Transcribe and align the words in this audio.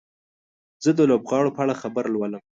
زه 0.83 0.91
د 0.97 0.99
لوبغاړي 1.09 1.51
په 1.55 1.61
اړه 1.63 1.79
خبر 1.81 2.03
لولم. 2.13 2.41